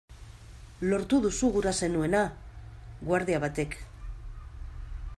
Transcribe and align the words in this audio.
Lortu 0.93 1.19
duzu 1.25 1.51
gura 1.57 1.75
zenuena!, 1.87 2.23
guardia 3.11 3.43
batek. 3.47 3.81